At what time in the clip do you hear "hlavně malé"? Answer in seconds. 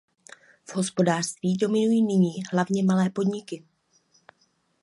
2.51-3.09